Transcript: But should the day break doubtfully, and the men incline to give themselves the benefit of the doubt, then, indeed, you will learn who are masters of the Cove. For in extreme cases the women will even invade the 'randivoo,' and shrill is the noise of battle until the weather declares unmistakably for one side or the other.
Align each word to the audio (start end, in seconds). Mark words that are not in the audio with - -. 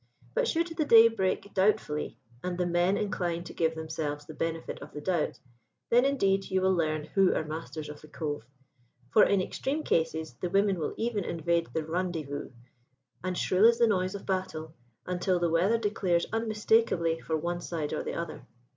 But 0.33 0.47
should 0.47 0.65
the 0.65 0.83
day 0.83 1.09
break 1.09 1.53
doubtfully, 1.53 2.17
and 2.43 2.57
the 2.57 2.65
men 2.65 2.97
incline 2.97 3.43
to 3.43 3.53
give 3.53 3.75
themselves 3.75 4.25
the 4.25 4.33
benefit 4.33 4.81
of 4.81 4.93
the 4.93 4.99
doubt, 4.99 5.37
then, 5.91 6.05
indeed, 6.05 6.49
you 6.49 6.63
will 6.63 6.73
learn 6.73 7.03
who 7.03 7.35
are 7.35 7.43
masters 7.43 7.87
of 7.87 8.01
the 8.01 8.07
Cove. 8.07 8.41
For 9.11 9.23
in 9.23 9.41
extreme 9.43 9.83
cases 9.83 10.33
the 10.41 10.49
women 10.49 10.79
will 10.79 10.95
even 10.97 11.23
invade 11.23 11.67
the 11.71 11.83
'randivoo,' 11.83 12.51
and 13.23 13.37
shrill 13.37 13.65
is 13.65 13.77
the 13.77 13.85
noise 13.85 14.15
of 14.15 14.25
battle 14.25 14.73
until 15.05 15.37
the 15.39 15.51
weather 15.51 15.77
declares 15.77 16.25
unmistakably 16.33 17.19
for 17.19 17.37
one 17.37 17.61
side 17.61 17.93
or 17.93 18.01
the 18.01 18.15
other. 18.15 18.47